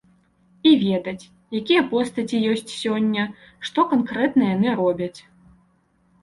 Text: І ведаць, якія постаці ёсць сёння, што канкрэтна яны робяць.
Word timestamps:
І 0.67 0.69
ведаць, 0.83 1.27
якія 1.59 1.81
постаці 1.91 2.39
ёсць 2.53 2.73
сёння, 2.83 3.27
што 3.69 3.79
канкрэтна 3.93 4.49
яны 4.55 4.69
робяць. 4.83 5.19